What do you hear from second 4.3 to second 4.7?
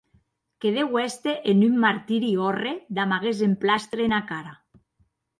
cara.